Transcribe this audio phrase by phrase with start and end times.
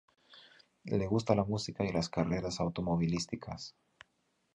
[0.99, 3.75] Le gusta la música y las carreras automovilísticas.